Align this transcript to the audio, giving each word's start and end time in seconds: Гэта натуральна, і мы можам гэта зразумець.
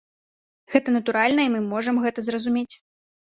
Гэта 0.75 0.93
натуральна, 0.95 1.41
і 1.49 1.51
мы 1.57 1.61
можам 1.75 2.01
гэта 2.07 2.19
зразумець. 2.31 2.69